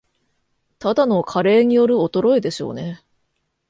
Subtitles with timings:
[0.79, 3.03] ただの加齢による衰えでしょうね